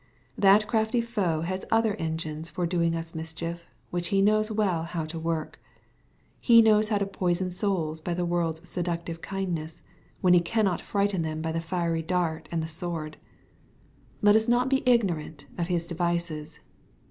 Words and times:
That 0.35 0.65
crafty 0.67 0.99
foe 0.99 1.41
has 1.41 1.63
other 1.69 1.93
engines 1.97 2.49
for 2.49 2.65
doing 2.65 2.95
us 2.95 3.13
mischief, 3.13 3.67
which 3.91 4.07
he 4.07 4.19
knows 4.19 4.49
well 4.49 4.81
how 4.81 5.05
to 5.05 5.19
work. 5.19 5.59
He 6.39 6.59
knows 6.63 6.89
how 6.89 6.97
to 6.97 7.05
poison 7.05 7.51
souls 7.51 8.01
by 8.01 8.15
the 8.15 8.25
world's 8.25 8.67
seductive 8.67 9.21
kindness, 9.21 9.83
when 10.19 10.33
he 10.33 10.39
cannot 10.39 10.81
frighten 10.81 11.21
them 11.21 11.39
by 11.39 11.51
the 11.51 11.61
fiery 11.61 12.01
dart 12.01 12.49
and 12.51 12.63
the 12.63 12.67
sword. 12.67 13.17
Let 14.23 14.35
us 14.35 14.47
not 14.47 14.69
be 14.71 14.81
ignorant 14.89 15.45
of 15.55 15.67
his 15.67 15.85
devices. 15.85 16.59